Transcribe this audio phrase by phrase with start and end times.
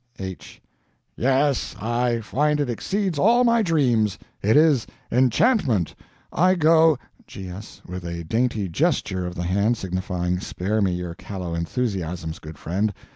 [0.17, 0.59] H.
[1.15, 4.17] Yes, I find it exceeds all my dreams.
[4.41, 5.93] It is enchantment.
[6.33, 6.97] I go...
[7.27, 7.83] G.S.
[7.85, 12.91] (With a dainty gesture of the hand signifying "Spare me your callow enthusiasms, good friend.")